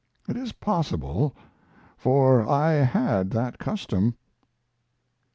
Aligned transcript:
It 0.27 0.35
is 0.35 0.51
possible, 0.53 1.35
for 1.95 2.49
I 2.49 2.71
had 2.71 3.29
that 3.29 3.59
custom. 3.59 4.15